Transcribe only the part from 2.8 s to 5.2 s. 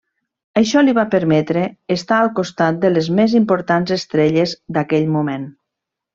de les més importants estrelles d'aquell